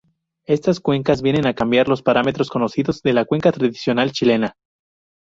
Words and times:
Estas 0.47 0.79
cuecas 0.79 1.21
vienen 1.21 1.45
a 1.45 1.53
cambiar 1.53 1.87
los 1.87 2.01
parámetros 2.01 2.49
conocidos 2.49 3.03
de 3.03 3.13
la 3.13 3.25
cueca 3.25 3.51
tradicional 3.51 4.11
chilena. 4.11 4.55